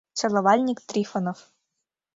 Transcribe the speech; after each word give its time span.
Целовальник 0.19 0.81
Трифонов. 0.81 1.47